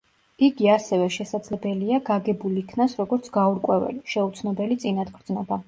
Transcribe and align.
იგი 0.45 0.69
ასევე 0.75 1.09
შესაძლებელია 1.15 1.99
გაგებულ 2.09 2.57
იქნას 2.63 2.97
როგორც 3.03 3.31
„გაურკვეველი, 3.39 4.03
შეუცნობელი 4.17 4.83
წინათგრძნობა“. 4.87 5.57